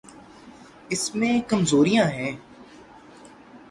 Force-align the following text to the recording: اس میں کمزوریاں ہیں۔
اس 0.89 1.15
میں 1.15 1.39
کمزوریاں 1.47 2.05
ہیں۔ 2.05 2.31